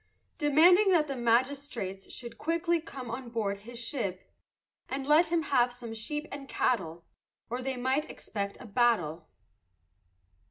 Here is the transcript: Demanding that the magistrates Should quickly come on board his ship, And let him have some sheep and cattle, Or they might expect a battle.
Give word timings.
Demanding 0.39 0.89
that 0.93 1.07
the 1.07 1.15
magistrates 1.15 2.11
Should 2.11 2.39
quickly 2.39 2.81
come 2.81 3.11
on 3.11 3.29
board 3.29 3.57
his 3.57 3.77
ship, 3.77 4.33
And 4.89 5.05
let 5.05 5.27
him 5.27 5.43
have 5.43 5.71
some 5.71 5.93
sheep 5.93 6.25
and 6.31 6.49
cattle, 6.49 7.05
Or 7.51 7.61
they 7.61 7.77
might 7.77 8.09
expect 8.09 8.57
a 8.59 8.65
battle. 8.65 9.27